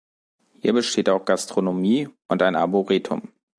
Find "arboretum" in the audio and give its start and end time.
2.55-3.31